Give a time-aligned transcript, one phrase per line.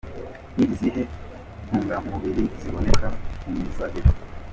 [0.55, 1.03] Ni izihe
[1.65, 3.07] ntungamubiri ziboneka
[3.43, 4.11] mu mizabibu?.